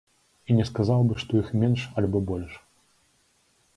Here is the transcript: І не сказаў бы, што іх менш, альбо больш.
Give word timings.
І 0.49 0.55
не 0.59 0.65
сказаў 0.69 1.03
бы, 1.11 1.19
што 1.23 1.31
іх 1.41 1.53
менш, 1.65 1.81
альбо 2.03 2.17
больш. 2.31 2.57